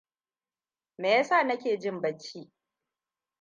Me 0.99 1.09
ya 1.11 1.23
sa 1.23 1.43
nake 1.43 1.77
jin 1.79 2.01
bacci? 2.01 2.51